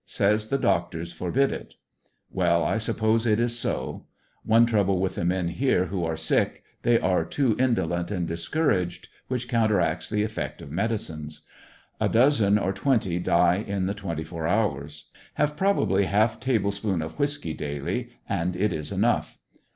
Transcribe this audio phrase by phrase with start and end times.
[0.07, 1.75] Says the doctors forbid it.
[2.31, 4.07] Well, I suppose it is so.
[4.43, 9.09] One trouble with the men here who are sick, they are too indolent and discouraged,
[9.27, 11.41] which counteracts the effect of medi cines.
[11.99, 15.11] A dozen or twenty die in the twenty four hours.
[15.35, 19.37] Have probably half tablespoonful of whiskey daily, and it is enough.